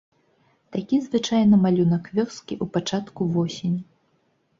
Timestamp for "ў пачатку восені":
2.57-3.79